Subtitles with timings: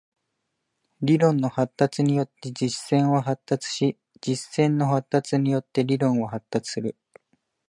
[1.03, 6.95] 理論の発達によって実践は発達し、実践の発達によって理論は発達する。